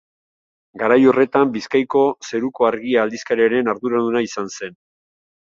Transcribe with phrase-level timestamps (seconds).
[0.83, 4.79] Garai horretan, Bizkaiko Zeruko Argia aldizkariaren arduraduna izan zen.